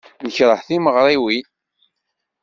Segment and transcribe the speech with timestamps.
[0.25, 1.45] Nekṛeh timeɣriwin.